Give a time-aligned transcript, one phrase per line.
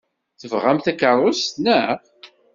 [0.39, 1.97] Tebɣamt takeṛṛust, naɣ?